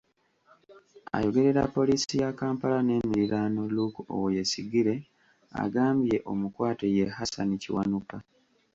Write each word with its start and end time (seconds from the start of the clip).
Ayogerera 1.17 1.71
Poliisi 1.75 2.13
ya 2.23 2.31
Kampala 2.39 2.77
n'emiriraano 2.83 3.61
Luke 3.75 4.01
Owoyesigyire 4.13 4.95
agambye 5.63 6.15
omukwate 6.31 6.85
ye 6.95 7.05
Hassan 7.17 7.51
Kiwanuka. 7.61 8.15